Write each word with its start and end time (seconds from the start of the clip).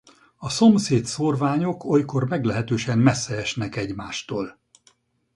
A 0.37 0.49
szomszéd 0.49 1.05
szórványok 1.05 1.83
olykor 1.83 2.27
meglehetősen 2.27 2.99
messze 2.99 3.35
esnek 3.35 3.75
egymástól. 3.75 4.57